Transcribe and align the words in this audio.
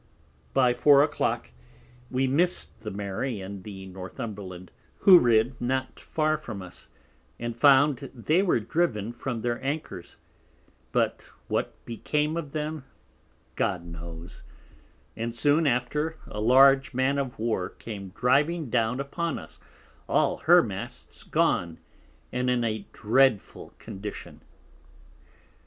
By 0.55 0.73
Four 0.73 1.03
a 1.03 1.07
clock 1.07 1.51
we 2.09 2.25
miss'd 2.25 2.79
the 2.79 2.89
Mary 2.89 3.39
and 3.39 3.63
the 3.63 3.85
Northumberland, 3.85 4.71
who 5.01 5.19
rid 5.19 5.61
not 5.61 5.99
far 5.99 6.37
from 6.37 6.63
us, 6.63 6.87
and 7.37 7.55
found 7.55 8.09
they 8.11 8.41
were 8.41 8.59
driven 8.59 9.11
from 9.13 9.41
their 9.41 9.63
Anchors; 9.63 10.17
but 10.91 11.29
what 11.47 11.85
became 11.85 12.35
of 12.35 12.51
them, 12.51 12.83
God 13.55 13.85
knows: 13.85 14.43
and 15.15 15.35
soon 15.35 15.67
after 15.67 16.17
a 16.25 16.41
large 16.41 16.95
Man 16.95 17.19
of 17.19 17.37
War 17.37 17.69
came 17.69 18.09
driving 18.09 18.71
down 18.71 18.99
upon 18.99 19.37
us, 19.37 19.59
all 20.09 20.37
her 20.45 20.63
Masts 20.63 21.23
gone, 21.23 21.77
and 22.31 22.49
in 22.49 22.63
a 22.63 22.87
dreadful 22.91 23.75
Condition. 23.77 24.41